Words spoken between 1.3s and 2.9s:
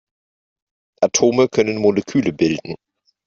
können Moleküle bilden.